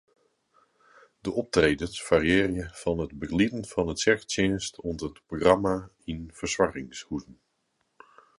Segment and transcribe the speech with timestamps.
[1.27, 5.75] De optredens fariearje fan it begelieden fan in tsjerketsjinst oant in programma
[6.11, 7.35] yn fersoargingshuzen.